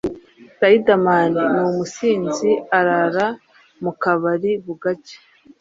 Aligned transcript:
Riderman 0.61 1.33
ni 1.53 1.61
umusinzi 1.69 2.49
arara 2.77 3.27
mu 3.83 3.91
kabari 4.01 4.51
bugacya 4.65 5.17